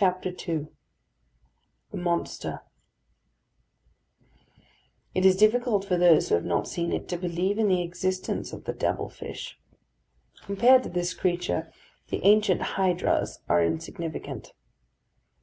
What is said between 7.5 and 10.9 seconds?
in the existence of the devil fish. Compared to